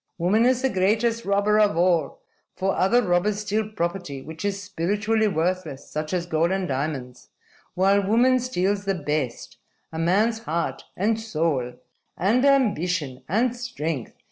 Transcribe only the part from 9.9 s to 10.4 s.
a man's